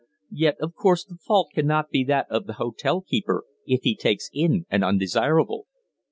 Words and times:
Yet, 0.31 0.55
of 0.59 0.73
course, 0.73 1.05
the 1.05 1.17
fault 1.17 1.49
cannot 1.53 1.91
be 1.91 2.03
that 2.05 2.25
of 2.31 2.47
the 2.47 2.53
hotel 2.53 3.01
keeper 3.01 3.43
if 3.67 3.81
he 3.83 3.95
takes 3.95 4.31
in 4.33 4.65
an 4.71 4.81
undesirable." 4.81 5.67